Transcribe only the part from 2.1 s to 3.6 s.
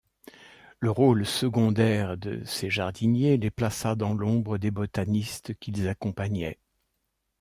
de ces jardiniers les